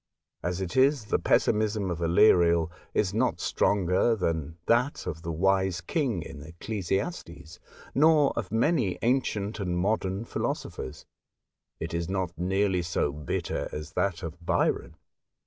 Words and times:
As 0.41 0.61
it 0.61 0.75
is, 0.75 1.05
the 1.05 1.19
pessimism 1.19 1.91
of 1.91 1.99
Aleriel 1.99 2.71
is 2.91 3.13
not 3.13 3.39
stronger 3.39 4.15
than 4.15 4.57
that 4.65 5.05
of 5.05 5.21
the 5.21 5.31
Wise 5.31 5.79
King 5.79 6.23
in 6.23 6.41
Ecclesiastes, 6.41 7.59
nor 7.93 8.31
of 8.35 8.51
many 8.51 8.97
ancient 9.03 9.59
and 9.59 9.77
modern 9.77 10.25
philosophers. 10.25 11.05
It 11.79 11.93
is 11.93 12.09
not 12.09 12.35
nearly 12.35 12.81
so 12.81 13.11
bitter 13.11 13.69
as 13.71 13.91
that 13.93 14.23
of 14.23 14.43
Byron. 14.43 14.95